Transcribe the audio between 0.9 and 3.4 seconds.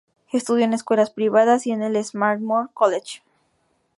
privadas y en el Swarthmore College.